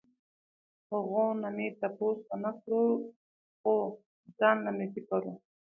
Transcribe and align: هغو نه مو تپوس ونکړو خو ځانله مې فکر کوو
هغو 0.91 1.25
نه 1.41 1.49
مو 1.55 1.67
تپوس 1.79 2.19
ونکړو 2.29 2.85
خو 3.59 3.75
ځانله 4.39 4.71
مې 4.77 4.85
فکر 4.93 5.07
کوو 5.23 5.33